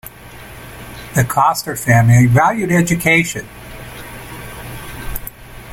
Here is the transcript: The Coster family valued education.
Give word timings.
The 1.13 1.23
Coster 1.23 1.75
family 1.75 2.25
valued 2.25 2.71
education. 2.71 3.47